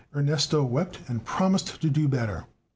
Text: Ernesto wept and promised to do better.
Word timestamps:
Ernesto 0.15 0.63
wept 0.63 0.97
and 1.07 1.23
promised 1.23 1.79
to 1.79 1.87
do 1.87 2.07
better. 2.07 2.45